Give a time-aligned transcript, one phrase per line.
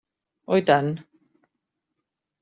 [0.53, 0.89] Oh, i tant!